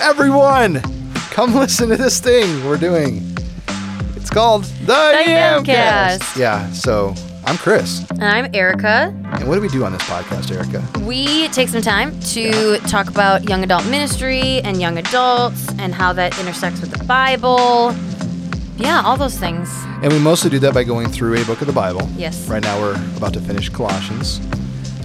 [0.00, 0.80] Everyone,
[1.30, 3.22] come listen to this thing we're doing.
[4.16, 4.92] It's called The,
[5.26, 6.38] Yamcast.
[6.38, 7.14] Yeah, so
[7.44, 8.08] I'm Chris.
[8.12, 9.14] And I'm Erica.
[9.24, 10.82] And what do we do on this podcast, Erica?
[11.06, 16.14] We take some time to talk about young adult ministry and young adults and how
[16.14, 17.94] that intersects with the Bible.
[18.78, 19.68] Yeah, all those things.
[20.02, 22.08] And we mostly do that by going through a book of the Bible.
[22.16, 22.48] Yes.
[22.48, 24.40] Right now we're about to finish Colossians.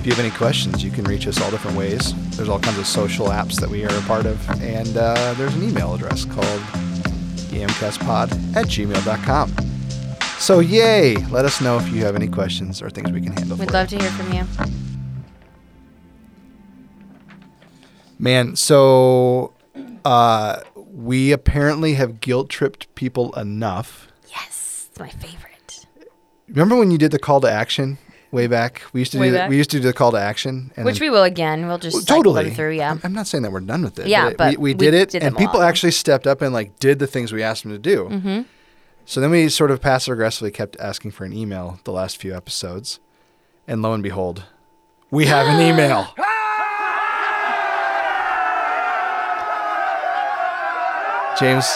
[0.05, 2.13] If you have any questions, you can reach us all different ways.
[2.37, 5.55] There's all kinds of social apps that we are a part of, and uh, there's
[5.55, 6.61] an email address called
[7.49, 9.55] yamcastpod at gmail.com.
[10.37, 11.15] So, yay!
[11.31, 13.57] Let us know if you have any questions or things we can handle.
[13.57, 13.97] We'd love you.
[13.97, 14.45] to hear from you.
[18.19, 19.53] Man, so
[20.05, 24.11] uh, we apparently have guilt tripped people enough.
[24.29, 25.87] Yes, it's my favorite.
[26.47, 27.97] Remember when you did the call to action
[28.35, 28.83] way back?
[28.93, 29.49] We used to Way do back?
[29.49, 31.65] we used to do the call to action, and Which then- we will again.
[31.67, 32.71] We'll just Well, totally them through.
[32.73, 32.91] Yeah.
[32.91, 34.07] I'm, I'm not saying that we're done with it.
[34.07, 35.67] Yeah, it- but we, we we did it, did and people lot.
[35.69, 38.05] actually stepped up and like did the things we asked them to do.
[38.11, 38.41] Mm-hmm.
[39.05, 42.35] So then we sort of passive aggressively kept asking for an email the last few
[42.35, 42.99] episodes,
[43.67, 44.43] and lo and behold,
[45.11, 46.07] we have an email.
[51.39, 51.67] James,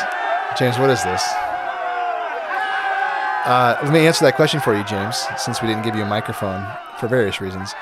[0.58, 1.24] James, what is this?
[3.46, 6.08] Uh, let me answer that question for you, James, since we didn't give you a
[6.08, 6.66] microphone
[7.00, 7.74] for various reasons.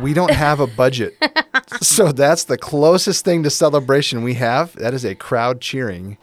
[0.00, 1.16] We don't have a budget.
[1.80, 4.74] so that's the closest thing to celebration we have.
[4.74, 6.18] That is a crowd cheering.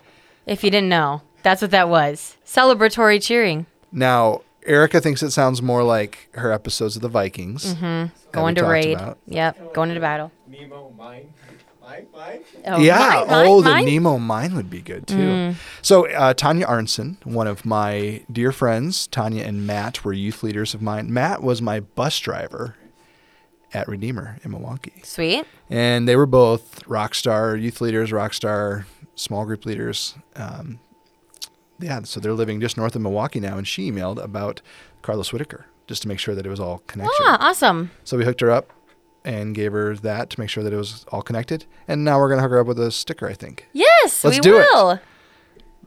[0.46, 2.36] If you didn't know, that's what that was.
[2.46, 3.66] Celebratory cheering.
[3.94, 7.76] Now, Erica thinks it sounds more like her episodes of the Vikings.
[7.80, 8.94] that we Going to raid.
[8.98, 9.18] about.
[9.28, 9.74] Yep.
[9.74, 10.32] Going into battle.
[10.48, 11.34] Nemo, mine,
[11.82, 12.40] mine, mine.
[12.68, 12.98] Oh, yeah.
[12.98, 13.86] mine, mine, oh, mine.
[13.86, 15.56] the Nemo mine would be good too.
[15.82, 20.74] So uh, Tanya Arnson, one of my dear friends, Tanya and Matt were youth leaders
[20.74, 21.12] of mine.
[21.14, 22.76] Matt was my bus driver
[23.74, 25.46] at Redeemer in Milwaukee, Sweet.
[25.70, 28.86] and they were both rock star youth leaders, rock star
[29.16, 30.16] small group leaders.
[30.36, 30.80] Um,
[31.80, 34.62] yeah, so they're living just north of Milwaukee now, and she emailed about
[35.02, 37.16] Carlos Whittaker just to make sure that it was all connected.
[37.22, 37.92] Ah, awesome.
[38.04, 38.70] So we hooked her up
[39.24, 41.66] and gave her that to make sure that it was all connected.
[41.88, 43.68] And now we're gonna hook her up with a sticker, I think.
[43.74, 44.66] Yes, Let's we do it.
[44.74, 45.00] will.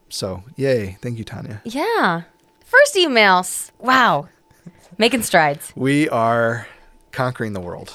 [0.09, 0.97] So yay!
[1.01, 1.61] Thank you, Tanya.
[1.65, 2.23] Yeah.
[2.65, 3.71] First emails.
[3.79, 4.29] Wow.
[4.99, 5.73] Making strides.
[5.75, 6.67] We are
[7.13, 7.93] conquering the world,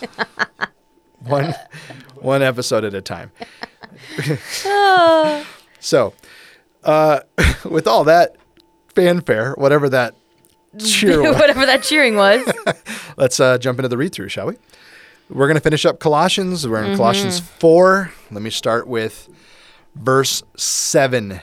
[1.25, 1.53] one
[2.15, 3.31] one episode at a time.
[5.79, 6.13] so,
[6.83, 7.19] uh,
[7.65, 8.35] with all that
[8.95, 10.15] fanfare, whatever that
[10.77, 12.45] cheer was, Whatever that cheering was.
[13.17, 14.57] let's uh, jump into the read through, shall we?
[15.29, 16.67] We're going to finish up Colossians.
[16.67, 16.91] We're Mm-hmm.
[16.91, 18.11] in Colossians 4.
[18.31, 19.29] Let me start with
[19.95, 21.41] verse 7.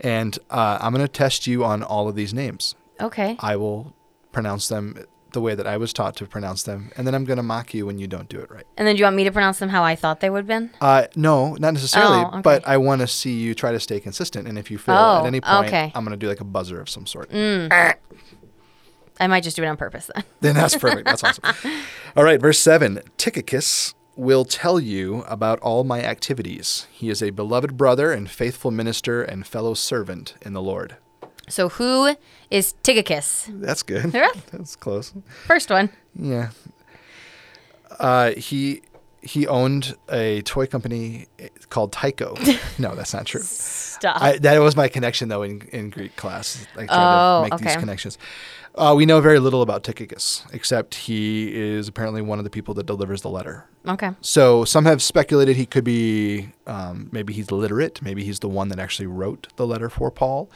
[0.00, 2.74] And uh, I'm going to test you on all of these names.
[3.00, 3.36] Okay.
[3.40, 3.94] I will
[4.32, 6.90] pronounce them the way that I was taught to pronounce them.
[6.96, 8.64] And then I'm going to mock you when you don't do it right.
[8.76, 10.46] And then do you want me to pronounce them how I thought they would have
[10.48, 10.70] been?
[10.80, 12.40] Uh, no, not necessarily, Oh, okay.
[12.40, 14.48] but I want to see you try to stay consistent.
[14.48, 15.84] And if you fail Oh, at any point, okay.
[15.86, 15.92] Mm.
[15.94, 17.30] I'm going to do like a buzzer of some sort.
[19.20, 20.24] I might just do it on purpose then.
[20.40, 21.04] Then that's perfect.
[21.04, 21.44] That's awesome.
[22.16, 26.86] All right, verse 7 Tychicus will tell you about all my activities.
[26.90, 30.96] He is a beloved brother and faithful minister and fellow servant in the Lord.
[31.48, 32.16] So who
[32.50, 33.48] is Tychicus?
[33.52, 34.12] That's good.
[34.14, 34.30] Yeah.
[34.52, 35.12] That's close.
[35.46, 35.90] First one.
[36.18, 36.50] Yeah.
[37.98, 38.82] Uh, he
[39.22, 41.26] he owned a toy company
[41.68, 42.34] called Tyco.
[42.78, 43.42] no, that's not true.
[43.42, 44.20] Stop.
[44.20, 46.66] I, that was my connection though in, in Greek class.
[46.74, 48.16] I tried Oh, to make these connections.
[48.74, 52.72] Uh, we know very little about Tychicus, except he is apparently one of the people
[52.74, 53.66] that delivers the letter.
[53.86, 54.10] okay.
[54.20, 58.68] So some have speculated he could be, um, maybe he's literate, maybe he's the one
[58.68, 60.48] that actually wrote the letter for Paul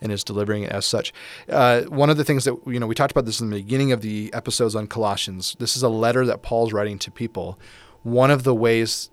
[0.00, 1.12] and is delivering it as such.
[1.48, 3.92] Uh, one of the things that, you know, we talked about this in the beginning
[3.92, 5.56] of the episodes on Colossians.
[5.60, 7.58] This is a letter that Paul's writing to people.
[8.02, 9.10] One of the ways,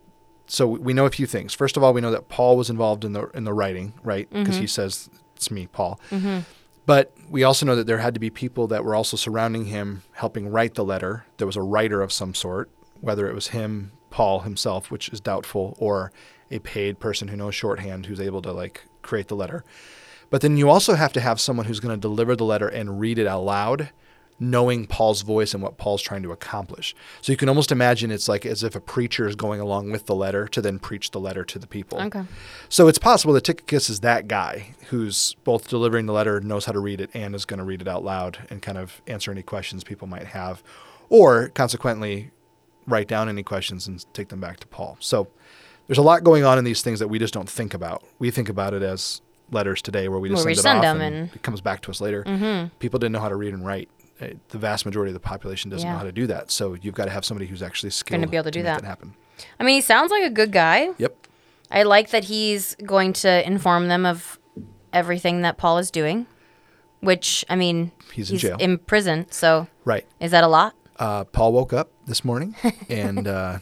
[0.47, 1.53] so we know a few things.
[1.53, 4.29] First of all, we know that Paul was involved in the in the writing, right?
[4.31, 5.99] Because he says, "It's me, Paul."
[6.87, 10.03] But we also know that there had to be people that were also surrounding him,
[10.13, 11.25] helping write the letter.
[11.35, 15.19] There was a writer of some sort, whether it was him, Paul himself, which is
[15.19, 16.13] doubtful, or
[16.49, 19.65] a paid person who knows shorthand who's able to like create the letter.
[20.29, 23.01] But then you also have to have someone who's going to deliver the letter and
[23.01, 23.89] read it out loud,
[24.39, 26.95] knowing Paul's voice and what Paul's trying to accomplish.
[27.21, 30.05] So you can almost imagine it's like as if a preacher is going along with
[30.05, 31.99] the letter to then preach the letter to the people.
[32.01, 32.23] Okay.
[32.69, 36.71] So it's possible that Tychicus is that guy who's both delivering the letter, knows how
[36.71, 39.31] to read it, and is going to read it out loud and kind of answer
[39.31, 40.61] any questions people might have,
[41.09, 42.29] or consequently
[42.85, 44.97] write down any questions and take them back to Paul.
[44.99, 45.27] So
[45.87, 48.03] there's a lot going on in these things that we just don't think about.
[48.19, 50.77] We think about it as letters today where we just Where we send it send
[50.79, 51.35] off them and, and- Mm-hmm.
[51.37, 52.69] it comes back to us later.
[52.79, 53.89] People didn't know how to read and write.
[54.21, 56.51] Uh, The vast majority of the population doesn't know how to do that.
[56.51, 58.65] So you've got to have somebody who's actually skilled to be able to do make
[58.65, 58.83] that.
[58.83, 59.13] happen.
[59.59, 60.89] I mean, he sounds like a good guy.
[60.97, 61.27] Yep.
[61.69, 64.39] I like that he's going to inform them of
[64.93, 66.25] everything that Paul is doing,
[67.01, 68.57] which, I mean, He's in jail.
[68.59, 69.27] In prison.
[69.29, 70.05] So Right.
[70.19, 70.73] is that a lot?
[70.97, 72.55] Uh, Paul woke up this morning
[72.89, 73.59] and uh,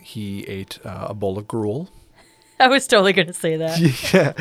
[0.00, 1.90] he ate uh, a bowl of gruel.
[2.58, 3.78] I was totally going to say that.
[4.14, 4.32] yeah.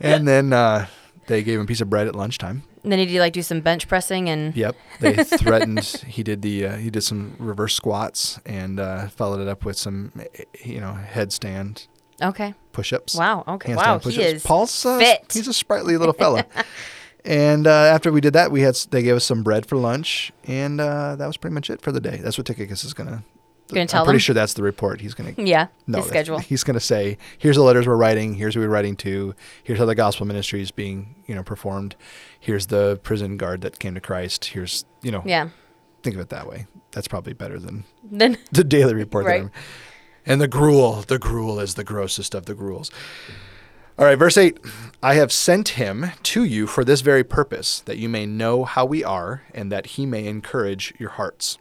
[0.00, 0.86] And then uh,
[1.28, 2.64] they gave him a piece of bread at lunchtime.
[2.82, 4.76] Then he did you like do some bench pressing and Yep.
[5.00, 5.84] They threatened.
[6.06, 6.66] he did the.
[6.66, 10.80] Uh, he did some reverse squats and uh, followed it up with some, eh, you
[10.80, 11.86] know, headstand
[12.22, 12.54] okay.
[12.72, 13.14] push-ups.
[13.14, 13.44] Wow.
[13.46, 13.74] Okay.
[13.74, 13.98] Wow.
[13.98, 14.26] He push-ups.
[14.26, 15.32] is Paul's uh, fit.
[15.32, 16.46] He's a sprightly little fella.
[17.24, 20.32] and uh, after we did that, we had they gave us some bread for lunch,
[20.44, 22.16] and uh, that was pretty much it for the day.
[22.18, 23.24] That's what Tychicus is gonna.
[23.70, 24.20] Gonna tell I'm pretty them?
[24.20, 25.00] sure that's the report.
[25.00, 25.34] He's gonna.
[25.38, 25.68] yeah.
[25.86, 26.38] No, schedule.
[26.38, 28.34] He's gonna say, "Here's the letters we're writing.
[28.34, 29.34] Here's who we're writing to.
[29.62, 31.96] Here's how the gospel ministry is being, you know, performed.
[32.38, 34.44] Here's the prison guard that came to Christ.
[34.46, 35.48] Here's, you know, Yeah.
[36.02, 36.66] think of it that way.
[36.92, 39.26] That's probably better than Then the daily report.
[39.26, 39.48] Right.
[40.26, 42.90] And the gruel, the gruel is the grossest of the gruels.
[43.98, 44.58] All right, verse 8
[45.02, 48.84] I have sent him to you for this very purpose, that you may know how
[48.86, 51.58] we are, and that he may encourage your hearts.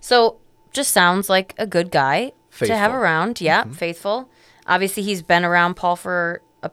[0.00, 0.38] So
[0.76, 2.76] just sounds like a good guy to have Faithful.
[2.76, 2.94] Mm-hmm.
[2.94, 3.40] around.
[3.40, 4.30] Yeah, faithful.
[4.66, 6.70] Obviously, he's been around Paul for a,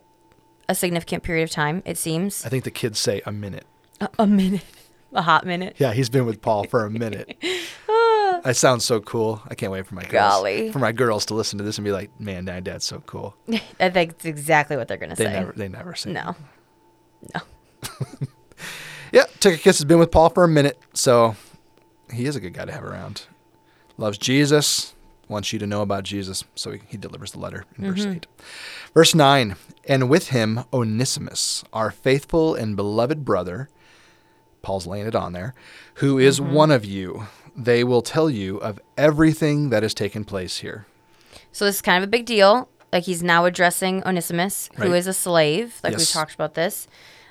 [0.70, 1.82] a significant period of time.
[1.86, 3.66] It seems I think the kids say a minute.
[4.00, 4.64] a, a minute,
[5.14, 5.76] a hot minute.
[5.80, 7.36] Yeah, he's been with Paul for a minute.
[8.44, 9.42] that sounds so cool.
[9.48, 10.72] I can't wait for my girls, Golly.
[10.72, 13.36] for my girls to listen to this and be like, "Man, Dad, Dad's so cool."
[13.80, 15.34] I think it's exactly what they're gonna They say.
[15.34, 16.12] never, they never say.
[16.12, 16.36] no,
[17.34, 17.42] no.
[19.12, 21.36] Yeah, Tychicus has been with Paul for a minute, so
[22.12, 23.28] he is a good guy to have around.
[23.98, 24.94] Loves Jesus,
[25.28, 28.26] wants you to know about Jesus, so he, he delivers the letter in verse 8.
[28.94, 29.56] Verse 9
[29.88, 33.70] And with him Onesimus, our faithful and beloved brother,
[34.62, 35.54] Paul's laying it on there,
[35.96, 37.28] who is one of you.
[37.56, 40.86] They will tell you of everything that has taken place here.
[41.52, 42.68] so this is kind of a big deal.
[42.92, 44.96] Like he's now addressing Onesimus, who Right.
[44.98, 45.80] is a slave.
[45.84, 46.12] Like we Yes.
[46.12, 46.88] talked about this,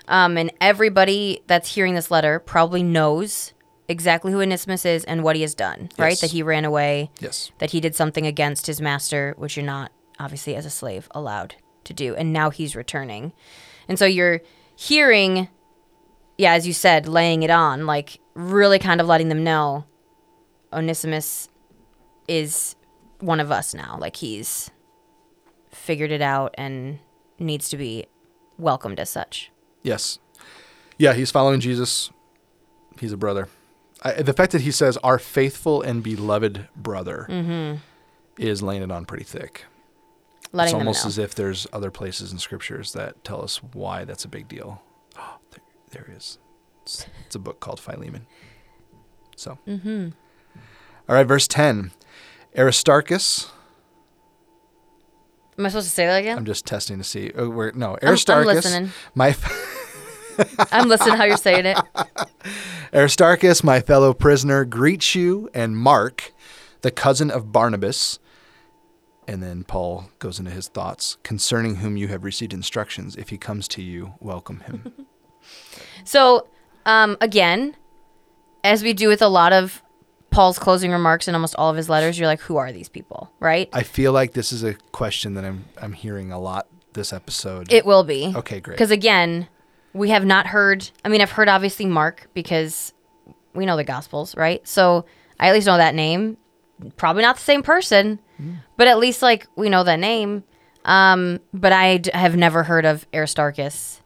[0.08, 3.52] um, and everybody that's hearing this letter probably knows
[3.88, 5.88] exactly who Onesimus is and what he has done.
[5.98, 7.10] Right, that he ran away.
[7.20, 7.50] Yes.
[7.58, 11.56] that he did something against his master, which you're not, obviously, as a slave, allowed
[11.84, 12.14] to do.
[12.14, 13.32] And now he's returning.
[13.88, 14.40] And so you're
[14.76, 15.48] hearing,
[16.38, 19.84] yeah, as you said, laying it on, like really kind of letting them know
[20.72, 21.48] Onesimus
[22.28, 22.76] is
[23.20, 23.98] one of us now.
[24.00, 24.70] Like he's
[25.70, 26.98] figured it out and
[27.38, 28.06] needs to be
[28.58, 29.50] welcomed as such.
[29.82, 30.18] Yes.
[30.98, 32.10] Yeah, he's following Jesus.
[33.00, 33.48] He's a brother.
[34.02, 37.78] I, the fact that he says our faithful and beloved brother
[38.38, 39.64] is laying it on pretty thick.
[40.52, 44.24] Letting it's almost as if there's other places in scriptures that tell us why that's
[44.24, 44.82] a big deal.
[45.18, 46.38] Oh, there, there is.
[46.82, 48.26] It's, it's a book called Philemon.
[49.36, 50.08] So, Mm-hmm.
[51.08, 51.92] all right, verse 10.
[52.58, 53.50] Aristarchus,
[55.58, 56.36] Am I supposed to say that again?
[56.38, 57.30] I'm just testing to see.
[57.36, 58.90] Oh, where, no, I'm- I'm Aristarchus, listening.
[59.14, 61.78] my f- I'm listening how you're saying it.
[62.94, 66.32] Aristarchus, my fellow prisoner, greets you, and Mark,
[66.82, 68.18] the cousin of Barnabas.
[69.26, 73.16] And then Paul goes into his thoughts concerning whom you have received instructions.
[73.16, 74.92] If he comes to you, welcome him.
[76.04, 76.46] So,
[76.86, 77.76] um, again,
[78.64, 79.82] as we do with a lot of
[80.30, 83.30] Paul's closing remarks in almost all of his letters, you're like, who are these people,
[83.40, 83.68] right?
[83.72, 87.72] I feel like this is a question that I'm I'm hearing a lot this episode.
[87.72, 88.32] It will be.
[88.34, 88.74] okay, great.
[88.74, 89.48] Because again,
[89.94, 90.88] we have not heard.
[91.04, 92.92] I mean, I've heard obviously Mark because
[93.54, 94.66] we know the Gospels, right?
[94.66, 95.04] So
[95.38, 96.36] I at least know that name.
[96.96, 98.54] Probably not the same person, Hmm.
[98.76, 100.42] but at least like we know that name.
[100.84, 104.00] Um, but I d- have never heard of Aristarchus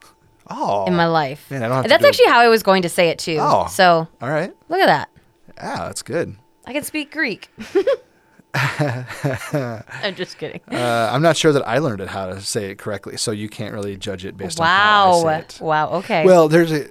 [0.49, 1.49] Oh, in my life.
[1.49, 3.37] Man, I don't That's actually how I was going to say it too.
[3.39, 3.67] Oh.
[3.69, 4.53] So all right.
[4.69, 5.09] look at that.
[5.57, 6.35] Yeah, that's good.
[6.65, 7.49] I can speak Greek.
[8.53, 10.61] I'm just kidding.
[10.71, 13.49] Uh, I'm not sure that I learned it how to say it correctly, so you
[13.49, 15.61] can't really judge it based on how I say it.
[15.61, 15.89] Wow.
[15.93, 16.25] Okay.
[16.25, 16.87] Well, there's a.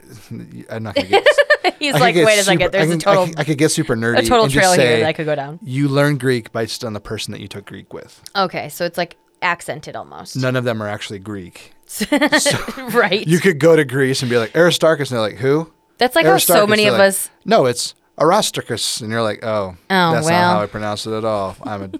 [0.70, 1.26] I'm not gonna get.
[1.78, 2.72] He's like, get wait a super- second.
[2.72, 4.18] There's I a can- I total, could- I could get super nerdy.
[4.18, 5.58] a total trail here that I could go down.
[5.62, 8.22] You learn Greek based on the person that you took Greek with.
[8.34, 10.36] Okay, so it's like accented almost.
[10.36, 11.72] None of them are actually Greek.
[12.92, 13.26] right.
[13.26, 15.72] You could go to Greece and be like Aristarchus, and they're like, who?
[15.98, 17.30] That's like how so many of like, us.
[17.44, 20.40] No, it's Arastarchus, and you're like, oh, Oh, that's well.
[20.52, 21.56] not how I pronounce it at all.
[21.62, 21.90] I'm a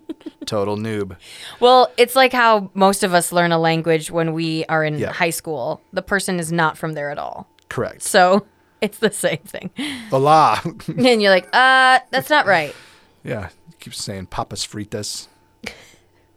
[0.47, 1.17] total noob.
[1.61, 5.13] Well, it's like how most of us learn a language when we are in Yeah.
[5.13, 5.81] high school.
[5.93, 7.49] The person is not from there at all.
[7.69, 8.03] Correct.
[8.03, 8.47] So
[8.81, 9.71] it's the same thing.
[10.11, 10.61] Hola.
[10.89, 12.75] and you're like, uh, that's not right.
[13.23, 15.29] yeah, keep saying papas fritas.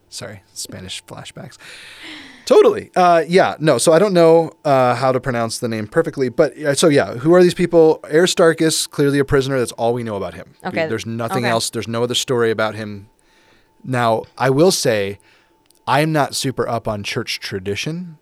[0.09, 1.57] Sorry, Spanish flashbacks.
[2.49, 2.89] Totally.
[2.95, 3.57] Uh, yeah.
[3.59, 3.77] No.
[3.77, 7.13] So I don't know uh, how to pronounce the name perfectly, but uh, so yeah.
[7.17, 7.99] Who are these people?
[8.05, 9.59] Aristarchus, clearly a prisoner.
[9.59, 10.55] That's all we know about him.
[10.65, 10.87] Okay.
[10.87, 11.51] there's nothing Okay.
[11.51, 11.69] else.
[11.69, 13.07] There's no other story about him.
[13.83, 15.19] Now, I will say,
[15.87, 18.17] I'm not super up on church tradition.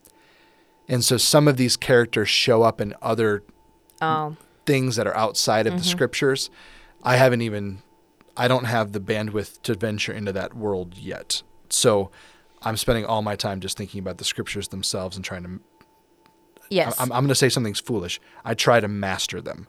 [0.89, 3.43] And so some of these characters show up in other
[4.01, 6.49] Oh, things that are outside of the scriptures.
[7.01, 7.81] I haven't even,
[8.35, 11.43] I don't have the bandwidth to venture into that world yet.
[11.69, 12.11] So
[12.61, 15.59] I'm spending all my time just thinking about the scriptures themselves and trying to
[16.69, 16.99] yes.
[16.99, 18.19] I'm, I'm going to say something's foolish.
[18.43, 19.67] I try to master them.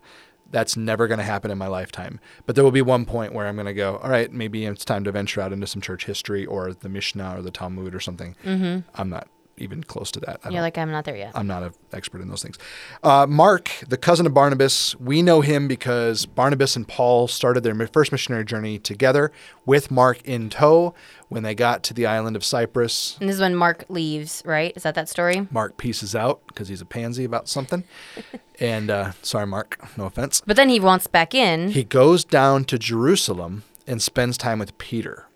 [0.51, 2.21] That's never going to happen in my lifetime.
[2.47, 4.85] But there will be one point where I'm going to go, all right, maybe it's
[4.85, 8.01] time to venture out into some church history or the Mishnah or the Talmud or
[8.01, 8.35] something.
[8.45, 8.89] Mm-hmm.
[8.95, 10.41] I'm not even close to that.
[10.45, 11.33] I You're like, I'm not there yet.
[11.35, 12.59] I'm not an expert in those things.
[13.03, 17.75] Uh, Mark, the cousin of Barnabas, we know him because Barnabas and Paul started their
[17.89, 19.33] first missionary journey together
[19.67, 20.95] with Mark in tow
[21.29, 23.17] when they got to the island of Cyprus.
[23.21, 24.73] and this is when Mark leaves, right?
[24.77, 25.47] Is that that story?
[25.51, 27.85] Mark pieces out because he's a pansy about something.
[28.61, 30.43] and uh, sorry, Mark, no offense.
[30.47, 31.71] But then he wants back in.
[31.71, 35.27] He goes down to Jerusalem and spends time with Peter.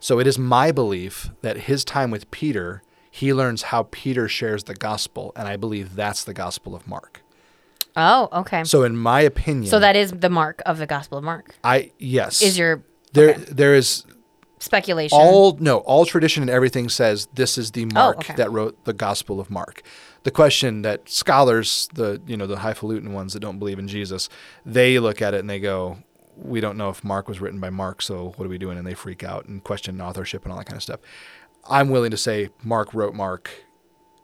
[0.00, 2.82] So it is my belief that his time with Peter,
[3.14, 7.20] he learns how Peter shares the gospel, and I believe that's the gospel of Mark.
[7.94, 8.64] oh, okay.
[8.64, 11.54] So in my opinion, So that is the mark of the Gospel of Mark.
[11.62, 13.44] I yes Is your there okay.
[13.52, 14.06] there is
[14.58, 15.18] speculation?
[15.20, 18.34] all no all tradition and everything says this is the oh, Mark Oh, okay.
[18.36, 19.82] that wrote the Gospel of Mark.
[20.22, 24.28] The question that scholars, the you know the highfalutin ones that don't believe in Jesus,
[24.64, 25.98] they look at it and they go,
[26.36, 28.78] we don't know if Mark was written by Mark, so what are we doing?
[28.78, 31.00] And they freak out and question authorship and all that kind of stuff.
[31.68, 33.50] I'm willing to say Mark wrote Mark,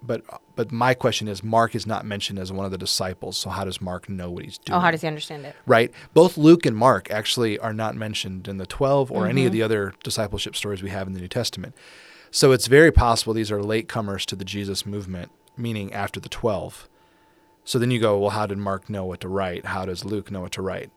[0.02, 0.22] but
[0.56, 3.64] but my question is Mark is not mentioned as one of the disciples, so how
[3.64, 4.76] does Mark know what he's doing?
[4.76, 5.54] oh, how does he understand it?
[5.66, 5.92] right?
[6.14, 9.30] Both Luke and Mark actually are not mentioned in the 12 or Mm-hmm.
[9.30, 11.74] any of the other discipleship stories we have in the New Testament.
[12.30, 16.88] So it's very possible these are latecomers to the Jesus movement, meaning after the 12.
[17.64, 19.66] So then you go, well, how did Mark know what to write?
[19.66, 20.90] How does Luke know what to write?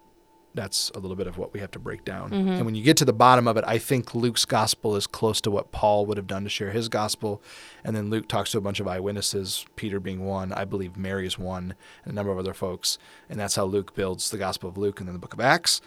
[0.54, 2.32] That's a little bit of what we have to break down.
[2.32, 2.50] Mm-hmm.
[2.50, 5.40] And when you get to the bottom of it, I think Luke's gospel is close
[5.42, 7.42] to what Paul would have done to share his gospel.
[7.86, 10.52] And then Luke talks to a bunch of eyewitnesses, Peter being one.
[10.52, 12.98] I believe Mary is one, and a number of other folks.
[13.30, 15.80] And that's how Luke builds the gospel of Luke and then the book of Acts.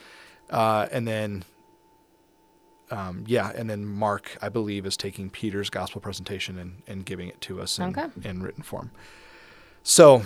[0.49, 1.45] Uh, and then,
[2.91, 7.29] um, yeah, and then Mark, I believe, is taking Peter's gospel presentation and, and giving
[7.29, 8.07] it to us in, Okay.
[8.23, 8.93] in written form.
[9.83, 10.23] So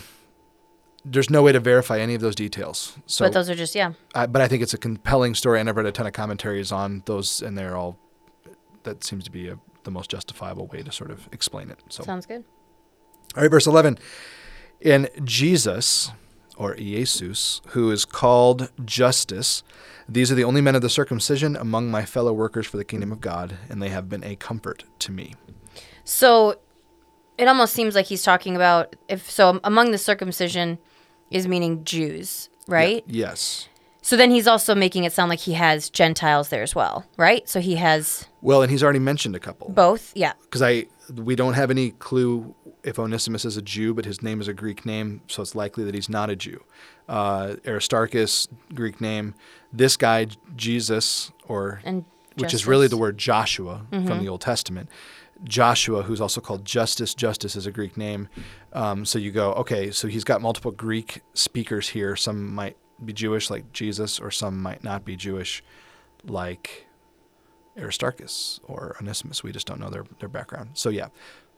[1.11, 2.97] there's no way to verify any of those details.
[3.07, 3.93] So but those are just yeah.
[4.15, 6.73] I, but I think it's a compelling story, and I've read a ton of commentaries
[6.73, 7.99] on those, and they're all.
[8.85, 11.81] That seems to be a, the most justifiable way to sort of explain it.
[11.89, 12.45] So, Sounds good.
[13.37, 13.99] all right, verse eleven,
[14.81, 16.11] in Jesus
[16.57, 19.63] or Jesus, who is called Justus,
[20.09, 23.13] these are the only men of the circumcision among my fellow workers for the kingdom
[23.13, 25.35] of God, and they have been a comfort to me.
[26.05, 26.59] So
[27.37, 30.79] it almost seems like he's talking about if so among the circumcision
[31.31, 33.05] is meaning Jews, right?
[33.07, 33.69] Yes.
[34.03, 37.47] So then he's also making it sound like he has Gentiles there as well, right?
[37.49, 39.69] So he has Well, and he's already mentioned a couple.
[39.71, 40.13] both.
[40.17, 40.33] Yeah.
[40.43, 42.55] because I we don't have any clue
[42.85, 45.85] if Onesimus is a Jew, but his name is a Greek name, so it's likely
[45.85, 46.63] that he's not a Jew.
[47.09, 49.35] Uh, Aristarchus, Greek name.
[49.73, 52.05] This guy, Jesus, or And
[52.37, 52.91] which is really Justus.
[52.91, 54.89] the word Joshua from the Old Testament.
[55.45, 57.15] Joshua, who's also called Justus.
[57.15, 58.29] Justus is a Greek name.
[58.73, 62.17] Um, so you go, okay, so he's got multiple Greek speakers here.
[62.17, 65.63] Some might be Jewish, like Jesus, or some might not be Jewish,
[66.25, 66.87] like
[67.79, 69.45] Aristarchus or Onesimus.
[69.45, 70.71] We just don't know their, their background.
[70.75, 71.09] So yeah,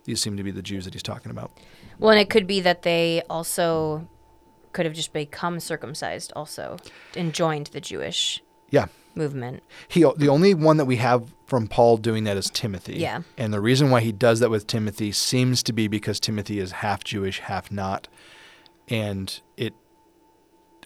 [0.04, 1.50] these seem to be the Jews that he's talking about.
[1.99, 4.08] Well, and it could be that they also
[4.72, 6.76] could have just become circumcised also
[7.16, 8.87] and joined the Jewish Yeah.
[9.14, 9.62] Movement.
[9.88, 12.94] He the only one that we have from Paul doing that is Timothy.
[12.94, 13.22] Yeah.
[13.36, 16.72] And the reason why he does that with Timothy seems to be because Timothy is
[16.72, 18.08] half Jewish, half not,
[18.88, 19.74] and it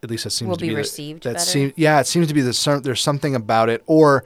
[0.03, 1.45] at least that seems Will to be the- received that better?
[1.45, 4.25] seems yeah, it seems to be the there's something about it, or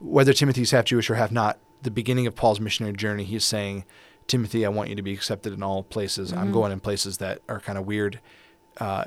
[0.00, 1.58] whether Timothy's half Jewish or half not.
[1.82, 3.84] The beginning of Paul's missionary journey, he's saying,
[4.28, 6.30] Timothy, I want you to be accepted in all places.
[6.30, 6.40] Mm-hmm.
[6.40, 8.20] I'm going in places that are kind of weird,
[8.78, 9.06] uh,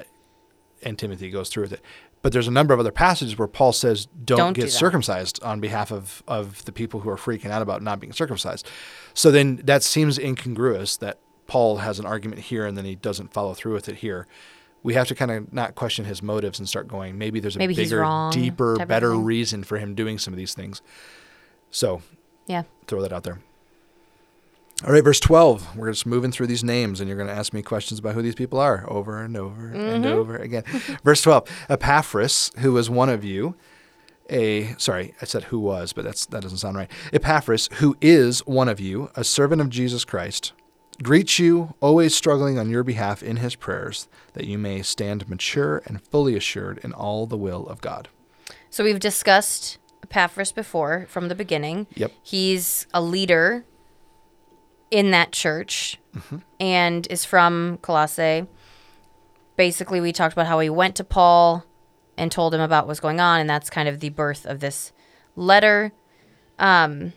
[0.83, 1.81] and Timothy goes through with it.
[2.25, 5.43] But there's a number of other passages where Paul says, "Don't, Don't get do circumcised"
[5.43, 8.67] on behalf of of the people who are freaking out about not being circumcised.
[9.13, 13.31] So then that seems incongruous that Paul has an argument here and then he doesn't
[13.31, 14.25] follow through with it here.
[14.81, 17.15] We have to kind of not question his motives and start going.
[17.15, 20.55] Maybe there's a Maybe bigger, wrong deeper, better reason for him doing some of these
[20.55, 20.81] things.
[21.69, 22.01] So
[22.47, 22.63] Yeah.
[22.87, 23.37] throw that out there.
[24.83, 25.77] All right, verse 12.
[25.77, 28.21] We're just moving through these names, and you're going to ask me questions about who
[28.21, 30.13] these people are over and over and mm-hmm.
[30.13, 30.63] over again.
[31.03, 31.49] verse 12.
[31.69, 33.55] Epaphras, who was one of you,
[34.29, 36.91] a sorry, I said who was, but that's that doesn't sound right.
[37.13, 40.51] Epaphras, who is one of you, a servant of Jesus Christ,
[41.01, 45.81] greets you, always struggling on your behalf in his prayers, that you may stand mature
[45.85, 48.09] and fully assured in all the will of God.
[48.69, 51.87] So we've discussed Epaphras before from the beginning.
[51.95, 52.11] Yep.
[52.21, 53.63] He's a leader
[54.95, 56.37] in that church Mm-hmm.
[56.61, 58.45] and is from Colossae.
[59.57, 61.65] Basically, we talked about how he went to Paul
[62.17, 64.93] and told him about what's going on, and that's kind of the birth of this
[65.35, 65.91] letter.
[66.57, 67.11] Um,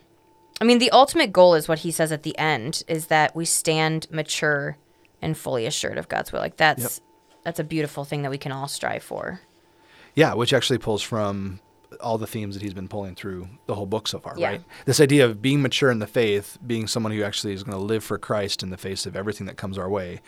[0.59, 3.45] I mean, the ultimate goal is what he says at the end: is that we
[3.45, 4.75] stand mature
[5.21, 6.41] and fully assured of God's will.
[6.41, 6.99] Like that's
[7.45, 9.39] that's a beautiful thing that we can all strive for.
[10.13, 11.61] Yeah, which actually pulls from
[11.99, 14.47] all the themes that he's been pulling through the whole book so far, Yeah.
[14.47, 14.61] right?
[14.85, 17.83] This idea of being mature in the faith, being someone who actually is going to
[17.83, 20.21] live for Christ in the face of everything that comes our way.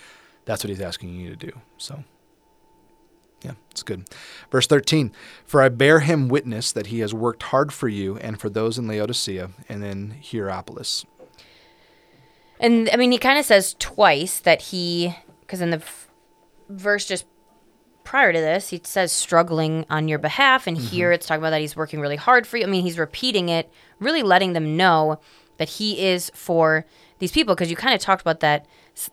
[0.45, 1.51] That's what he's asking you to do.
[1.77, 2.03] So,
[3.43, 4.03] yeah, it's good.
[4.51, 5.11] Verse 13
[5.45, 8.77] For I bear him witness that he has worked hard for you and for those
[8.77, 11.05] in Laodicea and in Hierapolis.
[12.59, 16.09] And I mean, he kind of says twice that he, because in the f-
[16.69, 17.25] verse just
[18.03, 21.15] prior to this, he says struggling on your behalf, and here mm-hmm.
[21.15, 22.63] it's talking about that he's working really hard for you.
[22.63, 25.19] I mean, he's repeating it, really letting them know
[25.57, 26.85] that he is for
[27.19, 27.55] these people.
[27.55, 28.65] Because you kind of talked about that.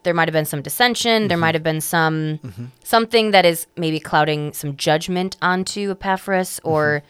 [0.03, 1.29] There might have been some dissension.
[1.29, 1.41] There mm-hmm.
[1.41, 2.65] might have been some mm-hmm.
[2.83, 7.03] something that is maybe clouding some judgment onto Epaphras or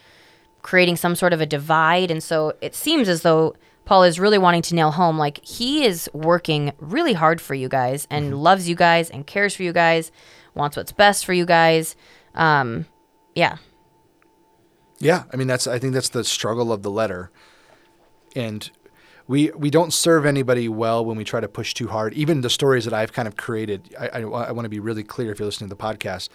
[0.62, 2.10] creating some sort of a divide.
[2.10, 3.56] And so it seems as though
[3.88, 7.70] Paul is really wanting to nail home like he is working really hard for you
[7.70, 10.12] guys and loves you guys and cares for you guys,
[10.54, 11.96] wants what's best for you guys.
[12.34, 12.84] Um,
[13.34, 13.56] yeah.
[14.98, 17.30] Yeah, I mean that's I think that's the struggle of the letter,
[18.36, 18.70] and
[19.26, 22.12] we we don't serve anybody well when we try to push too hard.
[22.12, 25.02] Even the stories that I've kind of created, I I, I want to be really
[25.02, 26.28] clear if you're listening to the podcast.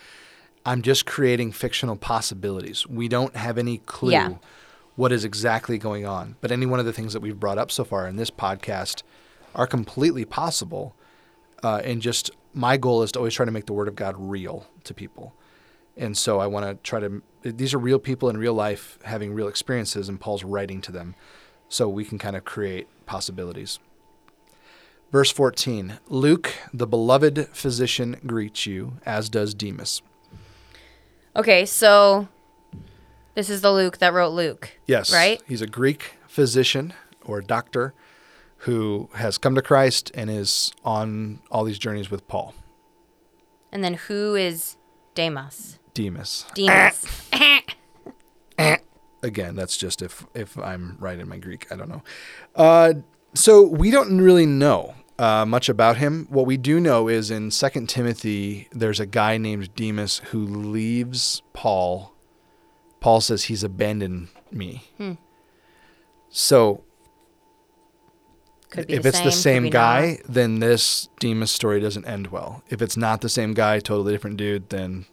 [0.65, 2.87] I'm just creating fictional possibilities.
[2.87, 4.33] We don't have any clue Yeah.
[4.95, 6.35] What is exactly going on.
[6.41, 9.03] But any one of the things that we've brought up so far in this podcast
[9.55, 10.95] are completely possible.
[11.63, 14.15] Uh, and just my goal is to always try to make the Word of God
[14.17, 15.33] real to people.
[15.95, 19.33] And so I want to try to, these are real people in real life having
[19.33, 21.15] real experiences, and Paul's writing to them.
[21.69, 23.79] So we can kind of create possibilities.
[25.11, 30.01] Verse 14 Luke, the beloved physician, greets you, as does Demas.
[31.35, 32.27] Okay, so
[33.35, 34.77] this is the Luke that wrote Luke.
[34.85, 35.13] Yes.
[35.13, 35.41] Right?
[35.47, 36.93] He's a Greek physician
[37.25, 37.93] or doctor
[38.57, 42.53] who has come to Christ and is on all these journeys with Paul.
[43.71, 44.77] And then who is
[45.15, 45.79] Demas?
[45.93, 46.45] Demas.
[46.53, 47.05] Demas.
[49.23, 51.71] Again, that's just if if I'm right in my Greek.
[51.71, 52.03] I don't know.
[52.55, 52.93] Uh,
[53.33, 56.27] so we don't really know uh, much about him.
[56.29, 61.41] What we do know is in Second Timothy, there's a guy named Demas who leaves
[61.53, 62.12] Paul.
[63.03, 64.85] Paul says he's abandoned me.
[64.97, 65.13] Hmm.
[66.29, 66.85] So
[68.69, 70.33] Could be if it's same, the same guy, not.
[70.33, 72.63] then this Demas story doesn't end well.
[72.69, 75.05] If it's not the same guy, totally different dude, then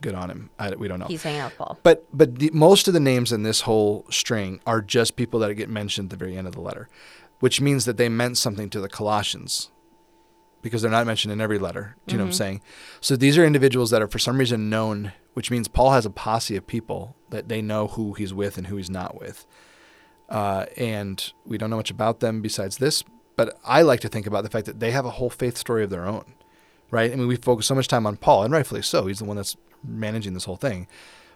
[0.00, 0.50] good on him.
[0.60, 1.06] I, we don't know.
[1.06, 1.78] He's hanging out with Paul.
[1.82, 5.52] But but the, most of the names in this whole string are just people that
[5.54, 6.88] get mentioned at the very end of the letter,
[7.40, 9.70] which means that they meant something to the Colossians
[10.64, 11.94] because they're not mentioned in every letter.
[12.06, 12.62] Do you know what I'm saying?
[13.02, 16.10] So these are individuals that are for some reason known, which means Paul has a
[16.10, 19.46] posse of people that they know who he's with and who he's not with.
[20.30, 23.04] Uh, and we don't know much about them besides this,
[23.36, 25.84] but I like to think about the fact that they have a whole faith story
[25.84, 26.32] of their own,
[26.90, 27.12] right?
[27.12, 29.06] I mean, we focus so much time on Paul, and rightfully so.
[29.06, 30.88] He's the one that's managing this whole thing.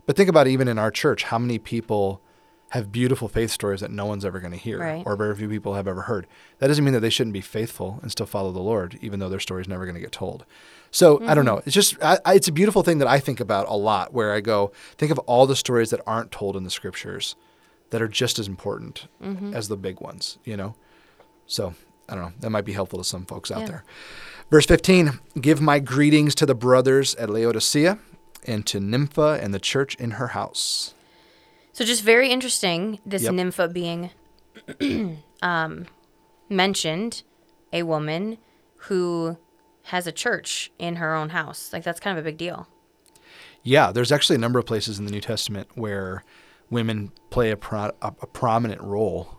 [0.07, 2.23] But think about even in our church, how many people
[2.71, 5.03] have beautiful faith stories that no one's ever going to hear, Right.
[5.07, 6.27] or very few people have ever heard.
[6.59, 9.31] That doesn't mean that they shouldn't be faithful and still follow the Lord, even though
[9.31, 10.45] their story's never going to get told.
[10.91, 11.57] So I don't mm-hmm.
[11.57, 11.63] know.
[11.65, 14.13] It's just I, I, it's a beautiful thing that I think about a lot.
[14.13, 17.37] Where I go, think of all the stories that aren't told in the scriptures,
[17.91, 19.55] that are just as important mm-hmm.
[19.55, 20.39] as the big ones.
[20.45, 20.75] You know.
[21.47, 21.75] So
[22.09, 22.33] I don't know.
[22.41, 23.67] That might be helpful to some folks out Yeah.
[23.67, 23.85] there.
[24.51, 27.99] Verse 15 Give my greetings to the brothers at Laodicea
[28.47, 30.95] and to Nympha and the church in her house.
[31.79, 32.99] So just very interesting.
[33.07, 33.35] This Yep.
[33.35, 34.11] nympha being
[35.43, 35.87] um,
[36.49, 37.23] mentioned,
[37.73, 38.39] a woman
[38.89, 39.39] who
[39.85, 41.73] has a church in her own house.
[41.73, 42.67] Like that's kind of a big deal.
[43.63, 46.25] Yeah, there's actually a number of places in the New Testament where
[46.69, 49.39] women play a, pro- a, a prominent role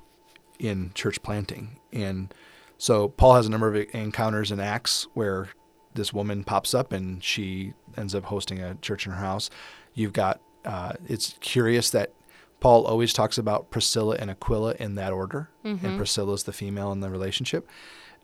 [0.59, 1.77] in church planting.
[1.91, 2.33] And
[2.77, 5.49] so Paul has a number of encounters in Acts where
[5.93, 9.49] this woman pops up and she ends up hosting a church in her house.
[9.93, 12.13] You've got, uh, it's curious that
[12.59, 16.91] Paul always talks about Priscilla and Aquila in that order, and Priscilla is the female
[16.91, 17.67] in the relationship.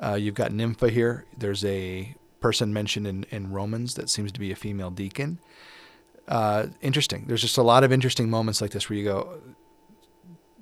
[0.04, 1.26] Uh, you've got Nympha here.
[1.38, 5.40] There's a person mentioned in, in Romans that seems to be a female deacon
[6.28, 7.26] uh, interesting.
[7.28, 9.40] There's just a lot of interesting moments like this where you go,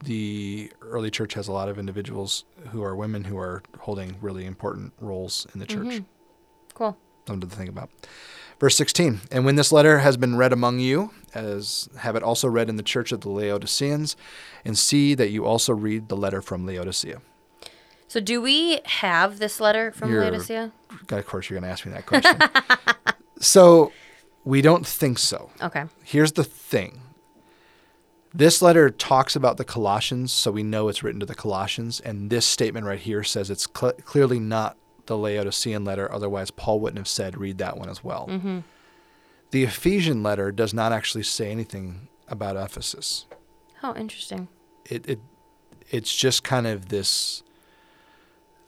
[0.04, 4.46] the early church has a lot of individuals who are women who are holding really
[4.46, 5.88] important roles in the church.
[5.88, 6.06] Mhm.
[6.74, 6.98] Cool.
[7.28, 7.90] Something to think about.
[8.60, 12.48] Verse 16, and when this letter has been read among you, as have it also
[12.48, 14.16] read in the church of the Laodiceans,
[14.64, 17.22] and see that you also read the letter from Laodicea.
[18.08, 20.72] So, do we have this letter from You're- Laodicea?
[21.10, 22.40] Of course, you're going to ask me that question.
[23.40, 23.92] so,
[24.44, 25.50] we don't think so.
[25.62, 25.86] Okay.
[26.04, 27.02] Here's the thing
[28.34, 32.00] this letter talks about the Colossians, so we know it's written to the Colossians.
[32.00, 36.12] And this statement right here says it's cl- clearly not the Laodicean letter.
[36.12, 38.28] Otherwise, Paul wouldn't have said, read that one as well.
[38.30, 38.60] Mm-hmm.
[39.52, 43.26] The Ephesian letter does not actually say anything about Ephesus.
[43.84, 44.48] Oh, interesting.
[44.86, 45.20] It, it
[45.92, 47.44] it's just kind of this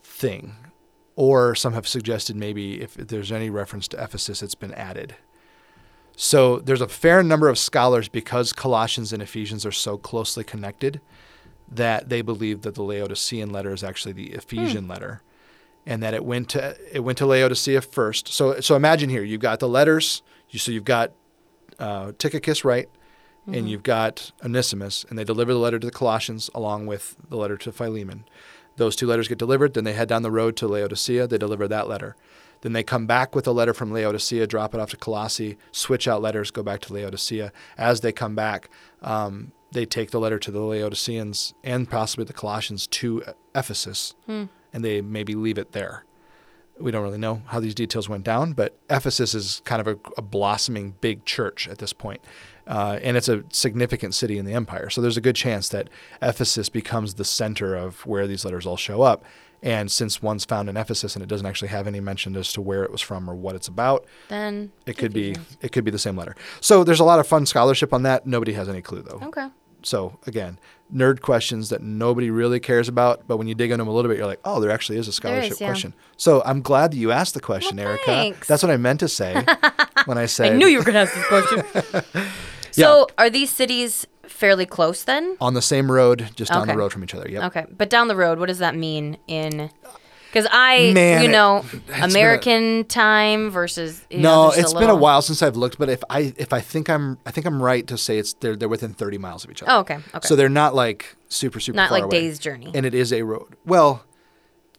[0.04, 0.56] thing.
[1.16, 5.16] Or some have suggested maybe if there's any reference to Ephesus, it's been added.
[6.18, 11.02] So there's a fair number of scholars because Colossians and Ephesians are so closely connected
[11.70, 14.92] that they believe that the Laodicean letter is actually the Ephesian hmm.
[14.92, 15.22] letter
[15.86, 18.28] and that it went to it went to Laodicea first.
[18.30, 21.12] So so imagine here you've got the letters, you so you've got
[21.80, 22.90] uh, Tychicus, right?
[23.48, 27.38] And you've got Onesimus, and they deliver the letter to the Colossians along with the
[27.38, 28.26] letter to Philemon.
[28.78, 31.68] Those two letters get delivered, then they head down the road to Laodicea, they deliver
[31.68, 32.16] that letter.
[32.62, 36.08] Then they come back with a letter from Laodicea, drop it off to Colossae, switch
[36.08, 37.52] out letters, go back to Laodicea.
[37.78, 38.70] As they come back,
[39.04, 44.16] um, they take the letter to the Laodiceans and possibly the Colossians to Ephesus,
[44.76, 46.04] and they maybe leave it there.
[46.78, 49.98] We don't really know how these details went down, but Ephesus is kind of a,
[50.18, 52.20] a blossoming big church at this point.
[52.68, 54.90] Uh, and it's a significant city in the empire.
[54.90, 55.90] So there's a good chance that
[56.22, 59.24] Ephesus becomes the center of where these letters all show up.
[59.64, 62.62] And since one's found in Ephesus and it doesn't actually have any mention as to
[62.62, 65.92] where it was from or what it's about, Then it could be it could be
[65.92, 66.36] the same letter.
[66.60, 68.28] So there's a lot of fun scholarship on that.
[68.28, 69.22] Nobody has any clue though.
[69.24, 69.48] Okay.
[69.86, 70.60] So again,
[70.94, 74.10] nerd questions that nobody really cares about, but when you dig into them a little
[74.10, 75.68] bit, you're like, oh, there actually is a scholarship yeah.
[75.68, 75.94] question.
[76.18, 78.06] So I'm glad that you asked the question, Well, Erica.
[78.06, 78.48] thanks.
[78.48, 79.46] That's what I meant to say
[80.06, 82.24] when I said I knew you were going to ask this question.
[82.72, 85.38] so, are these cities fairly close then?
[85.40, 87.30] on the same road, just down the road from each other.
[87.30, 87.44] Yep.
[87.44, 87.66] Okay.
[87.72, 89.70] But down the road, what does that mean in.
[90.36, 94.06] Because I, Man, you it- know, a- American time versus.
[94.10, 96.60] You No, know, it's been a while since I've looked, but if I if I
[96.60, 99.52] think I'm I think I'm right to say it's they're they're within 30 miles of
[99.52, 99.72] each other.
[99.72, 99.96] Oh, okay.
[100.14, 100.28] Okay.
[100.28, 102.12] So they're not like super super Not like away.
[102.20, 102.70] days' journey.
[102.76, 103.56] And it is a road.
[103.66, 104.04] Well,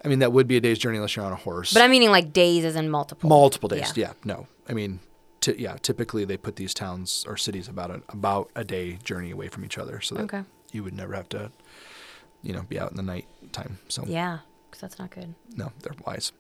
[0.05, 1.73] I mean that would be a day's journey unless you're on a horse.
[1.73, 3.29] but I'm meaning like days as in multiple.
[3.31, 3.92] multiple days.
[3.97, 4.09] Yeah.
[4.09, 4.12] Yeah.
[4.25, 4.47] no.
[4.69, 5.01] I mean,
[5.40, 5.77] t- yeah.
[5.81, 9.64] Typically, they put these towns or cities about a, about a day journey away from
[9.64, 10.42] each other, so that Okay.
[10.73, 11.51] you would never have to,
[12.42, 13.79] you know, be out in the night time.
[13.88, 14.40] So Yeah.
[14.77, 15.35] Because that's not good.
[15.57, 16.33] no, they're wise.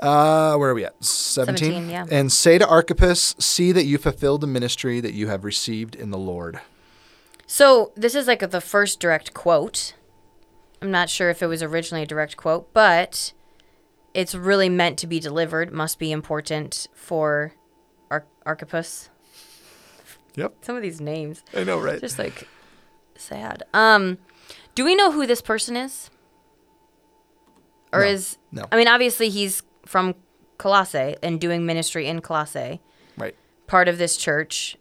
[0.00, 1.04] Uh, where are we at?
[1.04, 1.72] 17?
[1.72, 2.06] 17, yeah.
[2.10, 6.10] And say to Archippus, see that you fulfill the ministry that you have received in
[6.10, 6.58] the Lord.
[7.46, 9.94] So this is like the first direct quote.
[10.80, 13.34] I'm not sure if it was originally a direct quote, but
[14.14, 15.70] it's really meant to be delivered.
[15.70, 17.52] Must be important for
[18.10, 19.10] Ar- Archippus.
[20.34, 20.54] Yep.
[20.62, 22.00] Some of these names, I know, right?
[22.00, 22.48] just like
[23.16, 23.64] sad.
[23.74, 24.16] Um,
[24.74, 26.08] do we know who this person is?
[27.92, 28.06] Or No.
[28.06, 28.64] is No.
[28.72, 30.14] I mean, obviously he's from
[30.58, 32.80] Colossae and doing ministry in Colossae,
[33.16, 33.34] right.
[33.66, 34.76] part of this church,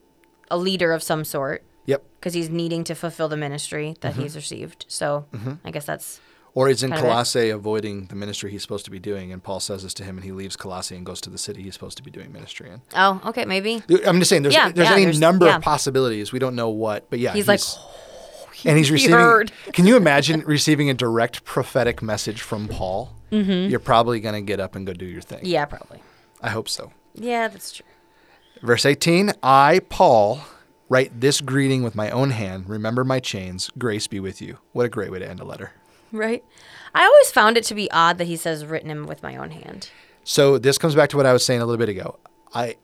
[0.49, 2.03] a leader of some sort Yep.
[2.19, 4.21] because he's needing to fulfill the ministry that Mm-hmm.
[4.23, 4.85] he's received.
[4.87, 5.25] So
[5.63, 6.19] I guess that's
[6.53, 7.09] Or he's in Kind of it.
[7.11, 10.17] Colossae avoiding the ministry he's supposed to be doing, and Paul says this to him,
[10.17, 12.69] and he leaves Colossae and goes to the city he's supposed to be doing ministry
[12.71, 12.81] in.
[12.95, 15.57] oh okay maybe I'm just saying, there's, Yeah, there's yeah, any there's- number yeah.
[15.57, 16.31] of possibilities.
[16.33, 17.61] We don't know what, but yeah, he's, like
[18.65, 19.15] and he's he receiving.
[19.15, 19.51] heard.
[19.73, 23.13] Can you imagine receiving a direct prophetic message from Paul?
[23.31, 23.69] Mm-hmm.
[23.69, 25.39] You're probably going to get up and go do your thing.
[25.43, 26.01] yeah probably
[26.41, 26.91] I hope so.
[27.13, 27.85] yeah that's true
[28.61, 30.41] Verse 18 I, Paul,
[30.89, 32.67] write this greeting with my own hand.
[32.69, 33.69] Remember my chains.
[33.77, 34.57] Grace be with you.
[34.71, 35.73] What a great way to end a letter.
[36.11, 36.43] right.
[36.95, 39.51] I always found it to be odd that he says written him with my own
[39.51, 39.89] hand.
[40.23, 42.17] So this comes back to what I was saying a little bit ago.
[42.53, 42.77] I,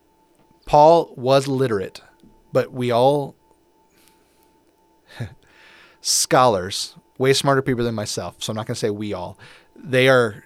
[0.68, 2.02] Paul was literate,
[2.52, 3.36] but we all,
[6.04, 8.36] scholars, way smarter people than myself.
[8.40, 9.40] So I'm not going to say we all.
[9.76, 10.44] They are,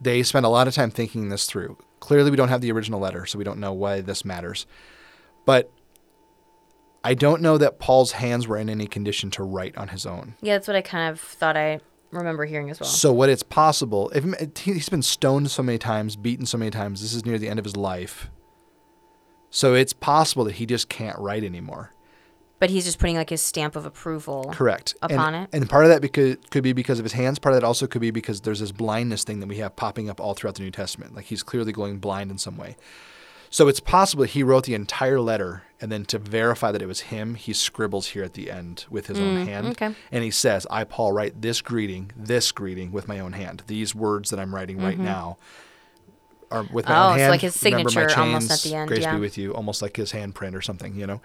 [0.00, 1.78] they spend a lot of time thinking this through.
[2.00, 4.66] Clearly, we don't have the original letter, so we don't know why this matters.
[5.46, 5.70] But
[7.02, 10.34] I don't know that Paul's hands were in any condition to write on his own.
[10.42, 12.88] Yeah, that's what I kind of thought I remember hearing as well.
[12.88, 14.24] So what it's possible if
[14.58, 17.58] he's been stoned so many times, beaten so many times, this is near the end
[17.58, 18.28] of his life.
[19.50, 21.92] So it's possible that he just can't write anymore.
[22.64, 24.50] But he's just putting like his stamp of approval.
[24.54, 24.94] Correct.
[25.02, 25.54] Upon and, it.
[25.54, 27.38] And part of that because, could be because of his hands.
[27.38, 30.08] Part of that also could be because there's this blindness thing that we have popping
[30.08, 31.14] up all throughout the New Testament.
[31.14, 32.78] Like he's clearly going blind in some way.
[33.50, 37.00] So it's possible he wrote the entire letter, and then to verify that it was
[37.00, 39.66] him, he scribbles here at the end with his own hand.
[39.66, 39.94] Mm, okay.
[40.10, 43.62] And he says, I, Paul, write this greeting, this greeting with my own hand.
[43.66, 45.04] These words that I'm writing right Mm-hmm.
[45.04, 45.36] now
[46.62, 47.30] with my Oh, own so hand.
[47.30, 49.14] like his signature almost at the end, Grace yeah.
[49.14, 51.20] be with you, almost like his handprint or something, you know.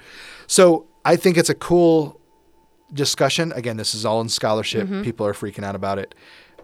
[0.47, 2.19] So I think it's a cool
[2.93, 3.51] discussion.
[3.53, 4.85] Again, this is all in scholarship.
[4.85, 5.03] Mm-hmm.
[5.03, 6.15] People are freaking out about it,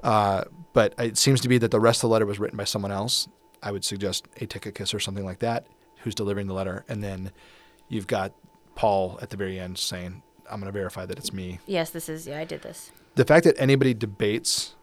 [0.03, 2.63] uh, but it seems to be that the rest of the letter was written by
[2.63, 3.27] someone else.
[3.61, 5.67] I would suggest a Tychicus or something like that,
[5.99, 7.31] who's delivering the letter, and then
[7.89, 8.33] you've got
[8.75, 12.09] Paul at the very end saying, "I'm going to verify that it's me." Yes, this
[12.09, 12.27] is.
[12.27, 12.91] Yeah, I did this.
[13.15, 14.75] the fact that anybody debates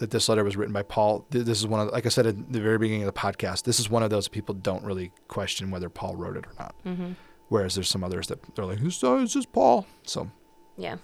[0.00, 2.52] that this letter was written by Paul, this is one of, like I said at
[2.52, 5.70] the very beginning of the podcast, this is one of those people don't really question
[5.70, 6.74] whether Paul wrote it or not.
[6.84, 7.12] Mm-hmm.
[7.48, 9.86] Whereas there's some others that they're like, who's is this Paul?
[10.04, 10.30] So
[10.76, 10.96] Yeah.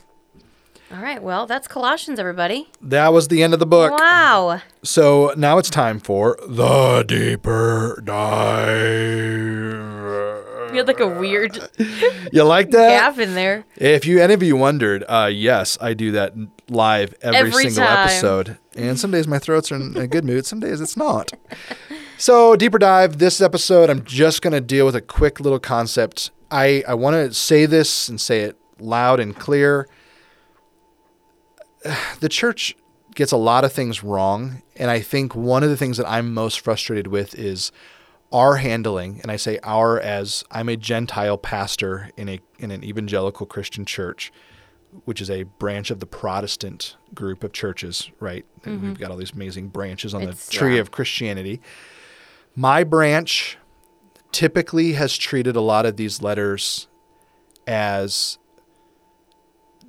[0.92, 1.22] All right.
[1.22, 2.70] Well, that's Colossians, everybody.
[2.80, 3.92] that was the end of the book.
[3.98, 4.62] Wow.
[4.82, 9.95] So now it's time for the deeper dive.
[10.72, 11.56] You had like a weird
[12.32, 12.88] You like that?
[13.14, 13.64] gap in there.
[13.76, 16.34] If you any of you wondered, uh, yes, I do that
[16.68, 18.08] live every, Every single time.
[18.08, 18.58] episode.
[18.74, 21.32] And some days my throat's are in a good mood, some days it's not.
[22.18, 23.18] So deeper dive.
[23.18, 26.30] This episode, I'm just going to deal with a quick little concept.
[26.50, 29.88] I I want to say this and say it loud and clear.
[32.20, 32.74] The church
[33.14, 36.34] gets a lot of things wrong, and I think one of the things that I'm
[36.34, 37.70] most frustrated with is
[38.32, 42.84] our handling, and I say our as I'm a Gentile pastor in a in an
[42.84, 44.32] evangelical Christian church,
[45.04, 48.44] which is a branch of the Protestant group of churches, right?
[48.64, 49.00] And we've mm-hmm.
[49.00, 50.80] got all these amazing branches on It's- the tree yeah.
[50.80, 51.60] of Christianity.
[52.54, 53.58] My branch
[54.32, 56.88] typically has treated a lot of these letters
[57.66, 58.38] as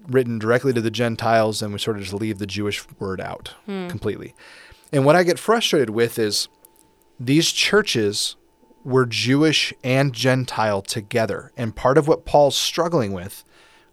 [0.07, 3.55] written directly to the Gentiles, and we sort of just leave the Jewish word out
[3.65, 3.87] hmm.
[3.87, 4.33] completely.
[4.91, 6.47] And what I get frustrated with is
[7.19, 8.35] these churches
[8.83, 11.51] were Jewish and Gentile together.
[11.57, 13.43] And part of what Paul's struggling with,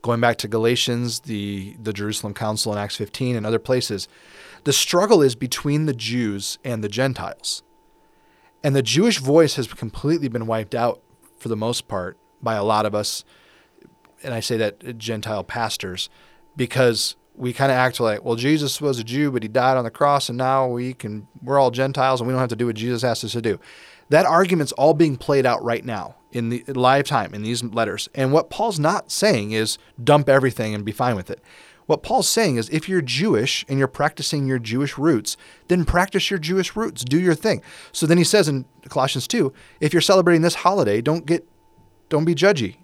[0.02, 4.06] going back to Galatians, the, the Jerusalem Council in Acts 15, and other places,
[4.64, 7.62] the struggle is between the Jews and the Gentiles.
[8.62, 11.02] And the Jewish voice has completely been wiped out
[11.38, 13.24] for the most part by a lot of us,
[14.22, 16.08] and I say that Gentile pastors,
[16.56, 19.84] because we kind of act like, well, Jesus was a Jew, but he died on
[19.84, 22.66] the cross, and now we can we're all Gentiles, and we don't have to do
[22.66, 23.58] what Jesus asked us to do.
[24.10, 28.08] That argument's all being played out right now in the live time in these letters.
[28.14, 31.40] And what Paul's not saying is dump everything and be fine with it.
[31.86, 35.36] What Paul's saying is if you're Jewish and you're practicing your Jewish roots,
[35.68, 37.62] then practice your Jewish roots, do your thing.
[37.92, 41.46] So then he says in Colossians 2, if you're celebrating this holiday, don't get
[42.08, 42.76] don't be judgy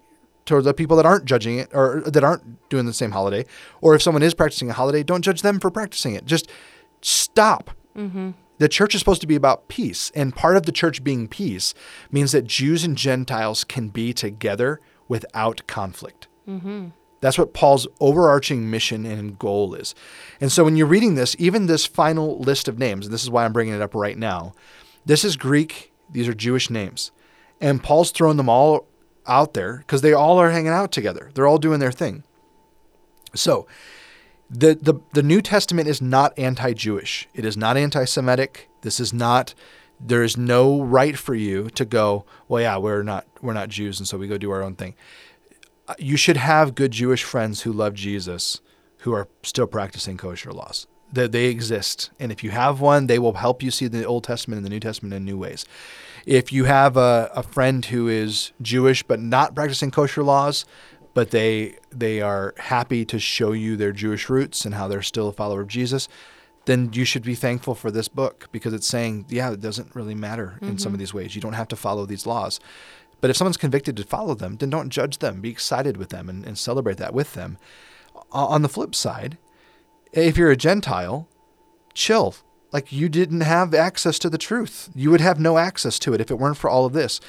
[0.46, 3.44] toward the people that aren't judging it or that aren't doing the same holiday.
[3.80, 6.24] Or if someone is practicing a holiday, don't judge them for practicing it.
[6.24, 6.50] Just
[7.02, 7.70] stop.
[7.96, 8.30] Mm-hmm.
[8.58, 10.12] The church is supposed to be about peace.
[10.14, 11.72] And part of the church being peace
[12.10, 16.28] means that Jews and Gentiles can be together without conflict.
[16.46, 16.88] Mm-hmm.
[17.20, 19.94] That's what Paul's overarching mission and goal is.
[20.40, 23.30] And so when you're reading this, even this final list of names, and this is
[23.30, 24.54] why I'm bringing it up right now,
[25.04, 27.12] this is Greek, these are Jewish names.
[27.60, 28.86] And Paul's thrown them all
[29.26, 31.30] out there because they all are hanging out together.
[31.34, 32.24] They're all doing their thing.
[33.34, 33.66] So
[34.48, 38.68] the, the, the New Testament is not anti Jewish, it is not anti Semitic.
[38.82, 39.54] This is not.
[40.02, 42.24] There is no right for you to go.
[42.48, 44.94] Well, yeah, we're not we're not Jews, and so we go do our own thing
[45.90, 48.60] uh, you should have good Jewish friends who love Jesus
[48.98, 50.86] who are still practicing kosher laws.
[51.12, 52.10] That they exist.
[52.20, 54.70] And if you have one, they will help you see the Old Testament and the
[54.70, 55.64] New Testament in new ways.
[56.26, 60.64] If you have a, a friend who is Jewish but not practicing kosher laws,
[61.14, 65.28] but they they are happy to show you their Jewish roots and how they're still
[65.28, 66.08] a follower of Jesus,
[66.66, 70.14] then you should be thankful for this book because it's saying, yeah, it doesn't really
[70.14, 71.00] matter in some of mm-hmm.
[71.00, 71.34] these ways.
[71.34, 72.60] You don't have to follow these laws.
[73.20, 75.40] But if someone's convicted to follow them, then don't judge them.
[75.40, 77.58] Be excited with them and, and celebrate that with them.
[78.32, 79.36] On the flip side,
[80.12, 81.28] if you're a Gentile,
[81.94, 82.34] chill.
[82.72, 84.90] Like you didn't have access to the truth.
[84.94, 87.20] You would have no access to it if it weren't for all of this.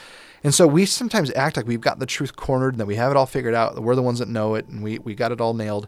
[0.43, 3.11] And so we sometimes act like we've got the truth cornered and that we have
[3.11, 3.75] it all figured out.
[3.75, 5.87] that We're the ones that know it and we, we got it all nailed.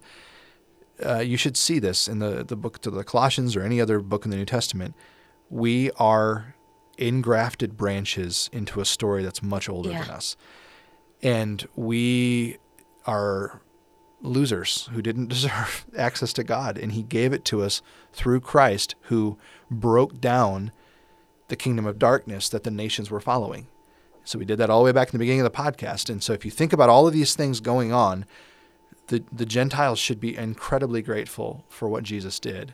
[1.04, 4.00] Uh, you should see this in the, the book to the Colossians or any other
[4.00, 4.96] book in the New Testament.
[5.50, 6.56] We are
[7.00, 10.02] ingrafted branches into a story that's much older Yeah.
[10.04, 10.38] than us.
[11.24, 12.58] And we
[13.08, 13.62] are
[14.24, 16.78] losers who didn't deserve access to God.
[16.78, 17.82] And He gave it to us
[18.12, 19.38] through Christ, who
[19.70, 20.72] broke down
[21.50, 23.68] the kingdom of darkness that the nations were following.
[24.24, 26.10] So we did that all the way back in the beginning of the podcast.
[26.10, 28.26] And so if you think about all of these things going on,
[29.08, 32.74] the, the Gentiles should be incredibly grateful for what Jesus did.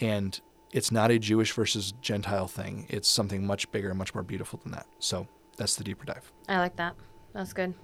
[0.00, 0.40] And
[0.72, 2.86] it's not a Jewish versus Gentile thing.
[2.88, 4.86] It's something much bigger and much more beautiful than that.
[4.98, 6.32] So that's the deeper dive.
[6.48, 6.94] I like that.
[7.34, 7.74] That's good.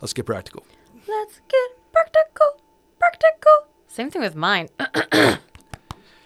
[0.00, 0.64] Let's get practical.
[1.08, 2.60] Let's get practical.
[2.98, 3.66] Practical.
[3.88, 4.68] Same thing with mine.
[4.78, 5.40] that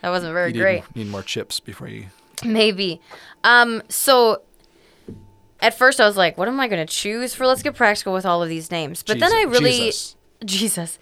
[0.03, 0.83] wasn't very you great.
[0.95, 2.07] Need, need more chips before you
[2.45, 3.01] Maybe.
[3.43, 4.43] Um, so
[5.61, 8.13] at first I was like, what am I going to choose for Let's Get Practical
[8.13, 9.03] with all of these names?
[9.03, 9.73] But then I really.
[9.73, 10.17] Jesus.
[10.45, 10.99] Jesus.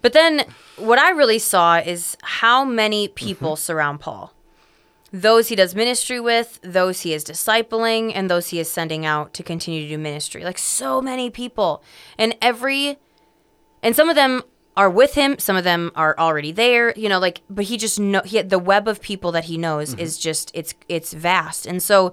[0.00, 0.44] But then
[0.76, 4.32] what I really saw is how many people surround Paul.
[5.10, 9.32] Those he does ministry with, those he is discipling, and those he is sending out
[9.34, 10.44] to continue to do ministry.
[10.44, 11.82] Like so many people.
[12.18, 12.98] And every
[13.82, 14.42] and some of them
[14.76, 17.98] are with him some of them are already there you know like but he just
[17.98, 20.00] know he the web of people that he knows mm-hmm.
[20.00, 21.66] is just it's it's vast.
[21.66, 22.12] And so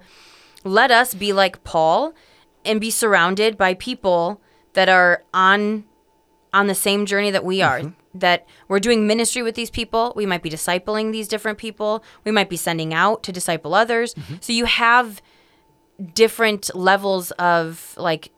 [0.63, 2.13] let us be like paul
[2.65, 4.41] and be surrounded by people
[4.73, 5.85] that are on
[6.53, 7.79] on the same journey that we are.
[7.79, 8.19] Mm-hmm.
[8.19, 10.13] That we're doing ministry with these people.
[10.15, 12.01] We might be discipling these different people.
[12.23, 14.13] We might be sending out to disciple others.
[14.13, 14.35] Mm-hmm.
[14.39, 15.21] So you have
[16.13, 18.31] different levels of like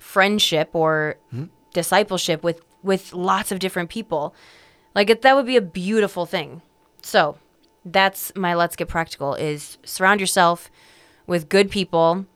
[0.00, 1.16] friendship or
[1.72, 4.34] discipleship with with lots of different people.
[4.94, 6.62] Like it, that would be a beautiful thing.
[7.02, 7.38] So
[7.84, 10.70] that's my let's get practical is surround yourself
[11.26, 12.26] with good people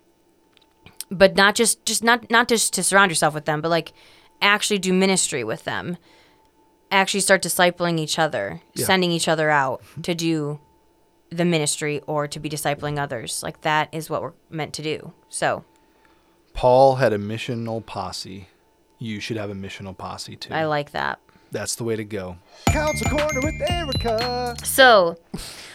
[1.10, 3.92] but not just just not not just to surround yourself with them but like
[4.40, 5.96] actually do ministry with them.
[6.90, 8.86] Actually start discipling each other Yeah.
[8.86, 10.60] sending each other out to do
[11.30, 13.42] the ministry or to be discipling others.
[13.42, 15.12] Like that is what we're meant to do.
[15.28, 15.64] So.
[16.54, 18.48] Paul had a missional posse.
[18.98, 20.54] You should have a missional posse too.
[20.54, 21.18] i like that
[21.50, 22.36] That's the way to go.
[22.68, 24.56] Council Corner with Erica.
[24.64, 25.16] So,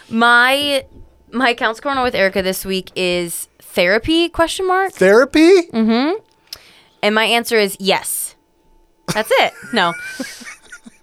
[0.10, 0.86] my
[1.32, 5.62] my council corner with Erica this week is therapy question mark, Therapy?
[5.72, 6.18] Mm-hmm.
[7.04, 8.36] And my answer is yes.
[9.14, 9.54] That's it.
[9.74, 9.94] No.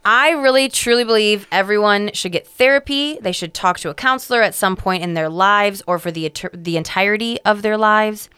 [0.05, 3.19] I really truly believe everyone should get therapy.
[3.21, 6.31] They should talk to a counselor at some point in their lives or for the
[6.53, 8.29] the entirety of their lives.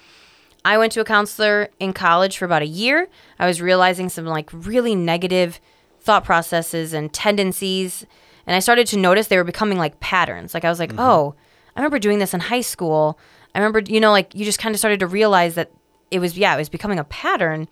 [0.69, 3.09] I went to a counselor in college for about a year.
[3.39, 5.61] I was realizing some like really negative
[5.99, 8.05] thought processes and tendencies,
[8.47, 10.53] and I started to notice they were becoming like patterns.
[10.53, 11.01] Like I was like, mm-hmm.
[11.01, 11.35] "Oh,
[11.75, 13.19] I remember doing this in high school."
[13.55, 15.73] I remember, you know, like you just kind of started to realize that
[16.11, 17.67] it was yeah, it was becoming a pattern.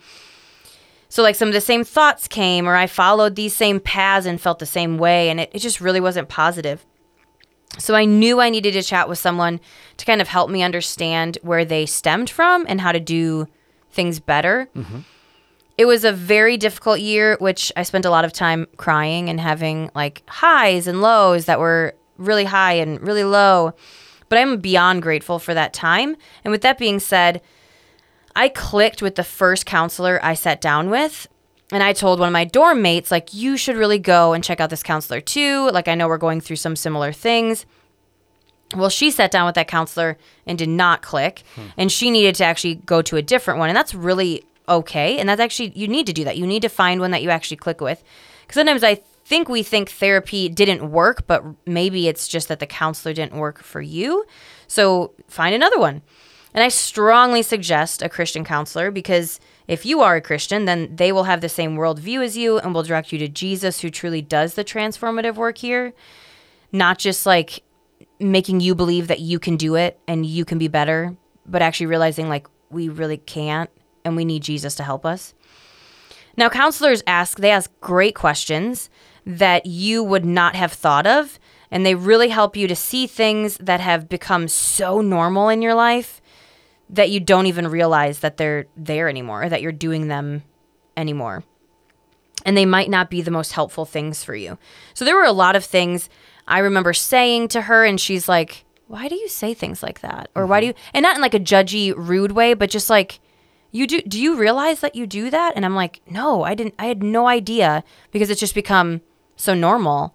[1.10, 4.40] So like some of the same thoughts came or I followed these same paths and
[4.40, 6.86] felt the same way and it, it just really wasn't positive.
[7.78, 9.60] So I knew I needed to chat with someone
[9.96, 13.46] to kind of help me understand where they stemmed from and how to do
[13.90, 14.68] things better.
[14.74, 15.00] Mm-hmm.
[15.78, 19.38] It was a very difficult year, which I spent a lot of time crying and
[19.38, 23.74] having like highs and lows that were really high and really low.
[24.28, 26.16] But I'm beyond grateful for that time.
[26.44, 27.42] And with that being said,
[28.34, 31.28] I clicked with the first counselor I sat down with.
[31.72, 34.60] And I told one of my dorm mates, like, you should really go and check
[34.60, 35.68] out this counselor too.
[35.70, 37.66] Like, I know we're going through some similar things.
[38.74, 41.42] Well, she sat down with that counselor and did not click.
[41.56, 41.66] Hmm.
[41.76, 43.68] And she needed to actually go to a different one.
[43.68, 45.18] And that's really okay.
[45.18, 46.36] And that's actually, you need to do that.
[46.36, 48.02] You need to find one that you actually click with.
[48.42, 52.66] Because sometimes I think we think therapy didn't work, but maybe it's just that the
[52.66, 54.24] counselor didn't work for you.
[54.68, 56.02] So find another one.
[56.54, 61.12] And I strongly suggest a Christian counselor because if you are a Christian, then they
[61.12, 64.22] will have the same worldview as you and will direct you to Jesus, who truly
[64.22, 65.92] does the transformative work here.
[66.72, 67.62] Not just like
[68.20, 71.86] making you believe that you can do it and you can be better, but actually
[71.86, 73.70] realizing like we really can't
[74.04, 75.34] and we need Jesus to help us.
[76.36, 78.90] Now, counselors ask, they ask great questions
[79.24, 81.38] that you would not have thought of,
[81.70, 85.74] and they really help you to see things that have become so normal in your
[85.74, 86.20] life
[86.90, 90.42] that you don't even realize that they're there anymore, or that you're doing them
[90.96, 91.44] anymore.
[92.44, 94.56] And they might not be the most helpful things for you.
[94.94, 96.08] So there were a lot of things
[96.46, 100.30] I remember saying to her, and she's like, Why do you say things like that?
[100.34, 100.90] Or why do you, mm-hmm.
[100.94, 103.20] and not in like a judgy, rude way, but just like,
[103.72, 106.74] you do do you realize that you do that and i'm like no i didn't
[106.78, 109.00] i had no idea because it's just become
[109.36, 110.14] so normal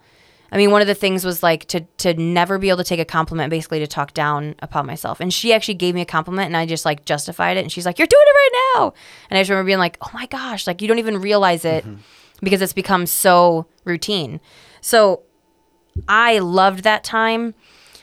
[0.51, 2.99] i mean one of the things was like to to never be able to take
[2.99, 5.19] a compliment basically to talk down upon myself.
[5.19, 7.61] And she actually gave me a compliment and i just like justified it.
[7.61, 8.93] And she's like you're doing it right now.
[9.29, 11.83] And i just remember being like oh my gosh like you don't even realize it
[11.83, 12.01] mm-hmm.
[12.41, 14.39] because it's become so routine.
[14.81, 15.23] So
[16.07, 17.53] i loved that time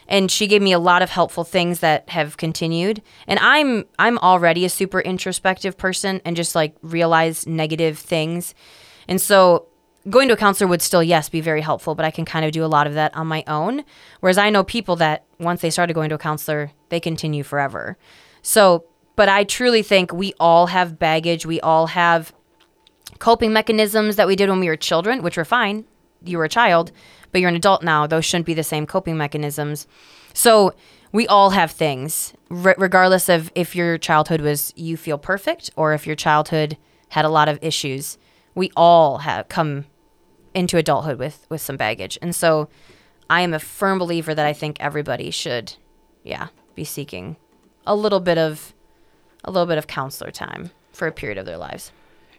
[0.09, 3.03] and she gave me a lot of helpful things that have continued.
[3.27, 8.55] And i'm i'm already a super introspective person and just like realize negative things.
[9.07, 9.69] And so
[10.09, 12.53] going to a counselor would still yes be very helpful but i can kind of
[12.53, 13.85] do a lot of that on my own
[14.21, 17.97] whereas i know people that once they started going to a counselor they continue forever
[18.43, 18.85] so
[19.17, 22.33] but i truly think we all have baggage we all have
[23.19, 25.85] coping mechanisms that we did when we were children, which were fine.
[26.25, 26.93] You were a child,
[27.33, 28.07] but you're an adult now.
[28.07, 29.87] Those shouldn't be the same coping mechanisms.
[30.35, 30.75] So
[31.13, 35.95] we all have things, re- regardless of if your childhood was you feel perfect or
[35.95, 36.77] if your childhood
[37.11, 38.19] had a lot of issues.
[38.55, 39.87] We all have come
[40.55, 42.69] into adulthood with with some baggage, and so
[43.31, 45.75] I am a firm believer that I think everybody should
[46.29, 47.37] yeah, be seeking
[47.87, 48.75] a little bit of
[49.45, 51.93] a little bit of counselor time for a period of their lives.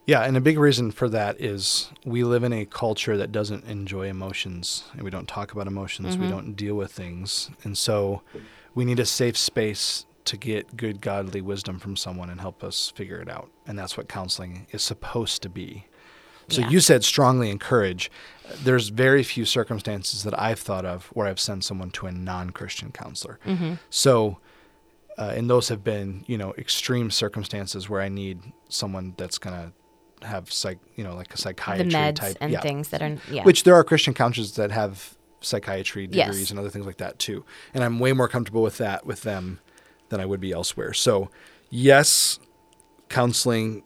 [0.05, 3.65] Yeah, and a big reason for that is we live in a culture that doesn't
[3.65, 6.31] enjoy emotions and we don't talk about emotions, we mm-hmm.
[6.31, 7.49] don't deal with things.
[7.63, 8.21] And so
[8.73, 12.91] we need a safe space to get good godly wisdom from someone and help us
[12.95, 13.49] figure it out.
[13.67, 15.85] And that's what counseling is supposed to be.
[16.51, 16.69] So Yeah.
[16.69, 18.11] you said strongly encourage.
[18.63, 22.91] There's very few circumstances that I've thought of where I've sent someone to a non-Christian
[22.91, 23.39] counselor.
[23.89, 24.39] So
[25.17, 28.39] uh, and those have been you know extreme circumstances where I need
[28.69, 29.73] someone that's gonna
[30.23, 32.61] have psych you know like a The psychiatry meds type and yeah.
[32.61, 33.43] things that are yeah.
[33.43, 36.27] Which there are Christian counselors that have psychiatry Yes.
[36.27, 39.21] degrees and other things like that too, and I'm way more comfortable with that with
[39.23, 39.59] them
[40.09, 40.93] than I would be elsewhere.
[40.93, 41.29] So
[41.69, 42.39] yes,
[43.09, 43.83] counseling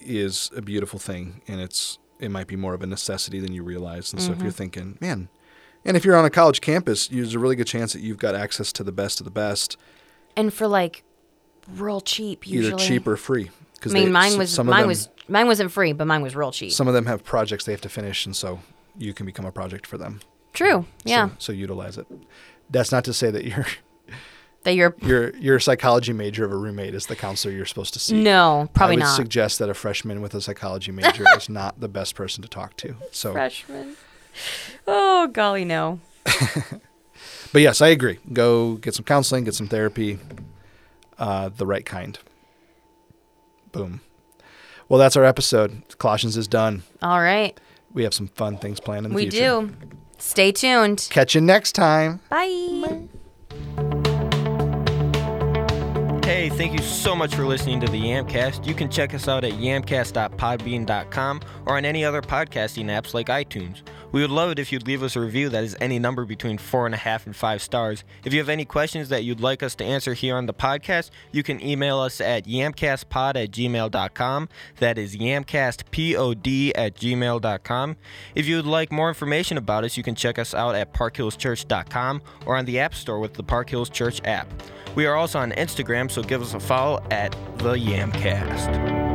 [0.00, 3.62] is a beautiful thing, and it's it might be more of a necessity than you
[3.62, 4.12] realize.
[4.12, 4.44] And so if Mm-hmm.
[4.44, 5.28] you're thinking, man.
[5.84, 8.34] And if you're on a college campus, there's a really good chance that you've got
[8.36, 9.76] access to the best of the best,
[10.36, 11.02] and for like
[11.68, 12.68] real cheap usually.
[12.74, 13.46] either cheap or free.
[13.48, 16.22] I Because mean, mine was some of mine them, was mine wasn't free, but mine
[16.22, 16.70] was real cheap.
[16.72, 18.60] some of them have projects they have to finish, and so
[18.96, 20.20] you can become a project for them.
[20.52, 20.86] True.
[21.04, 21.30] Yeah.
[21.30, 22.06] So, so utilize it.
[22.70, 23.66] That's not to say that your
[24.64, 27.98] that you're your your psychology major of a roommate is the counselor you're supposed to
[27.98, 28.22] see.
[28.22, 29.16] no, probably I would not.
[29.16, 32.76] suggest that a freshman with a psychology major is not the best person to talk
[32.78, 32.94] to.
[33.10, 33.96] So, Freshman.
[34.86, 36.00] Oh golly, no.
[37.52, 38.18] but yes, I agree.
[38.32, 40.18] Go get some counseling, get some therapy,
[41.18, 42.18] uh, the right kind.
[43.72, 44.00] Boom.
[44.88, 45.82] Well, that's our episode.
[45.98, 46.82] Colossians is done.
[47.00, 47.58] All right.
[47.94, 49.60] We have some fun things planned in the We future.
[49.60, 49.74] We do.
[50.18, 51.08] Stay tuned.
[51.10, 52.20] Catch you next time.
[52.28, 53.08] Bye.
[56.24, 58.64] Hey, thank you so much for listening to the Yamcast.
[58.64, 63.82] You can check us out at yamcast.podbean.com or on any other podcasting apps like iTunes.
[64.12, 66.58] We would love it if you'd leave us a review that is any number between
[66.58, 68.04] four and a half and five stars.
[68.24, 71.10] If you have any questions that you'd like us to answer here on the podcast,
[71.32, 74.48] you can email us at yamcastpod at gmail.com.
[74.78, 77.96] That is yamcastpod at gmail.com.
[78.36, 82.22] If you would like more information about us, you can check us out at parkhillschurch.com
[82.46, 84.46] or on the App Store with the Park Hills Church app.
[84.94, 89.11] We are also on Instagram, so give us a follow at the Yamcast.